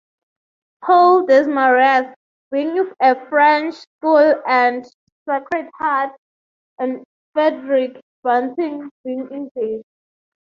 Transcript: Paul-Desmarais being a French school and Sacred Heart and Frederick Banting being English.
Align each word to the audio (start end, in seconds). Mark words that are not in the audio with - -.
Paul-Desmarais 0.83 2.15
being 2.49 2.91
a 3.01 3.25
French 3.29 3.75
school 3.75 4.33
and 4.47 4.83
Sacred 5.29 5.69
Heart 5.77 6.19
and 6.79 7.03
Frederick 7.33 8.01
Banting 8.23 8.89
being 9.03 9.29
English. 9.29 9.83